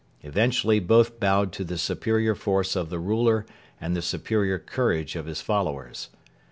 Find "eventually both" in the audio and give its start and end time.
0.23-1.19